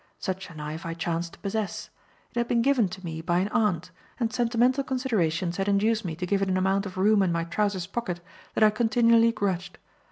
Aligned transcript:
Such 0.17 0.49
a 0.49 0.55
knife 0.55 0.83
I 0.83 0.95
chanced 0.95 1.33
to 1.33 1.39
possess. 1.41 1.91
It 2.31 2.39
had 2.39 2.47
been 2.47 2.63
given 2.63 2.89
to 2.89 3.05
me 3.05 3.21
by 3.21 3.37
an 3.37 3.49
aunt, 3.49 3.91
and 4.19 4.33
sentimental 4.33 4.83
considerations 4.83 5.57
had 5.57 5.67
induced 5.67 6.03
me 6.05 6.15
to 6.15 6.25
give 6.25 6.41
it 6.41 6.49
an 6.49 6.57
amount 6.57 6.87
of 6.87 6.97
room 6.97 7.21
in 7.21 7.31
my 7.31 7.43
trousers' 7.43 7.85
pocket 7.85 8.19
that 8.55 8.63
I 8.63 8.71
continually 8.71 9.31
grudged. 9.31 9.77